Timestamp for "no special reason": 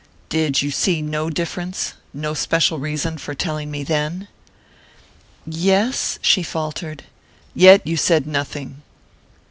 2.11-3.19